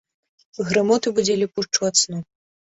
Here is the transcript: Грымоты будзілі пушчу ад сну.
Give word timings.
Грымоты 0.69 1.07
будзілі 1.21 1.45
пушчу 1.55 1.79
ад 1.93 2.05
сну. 2.05 2.19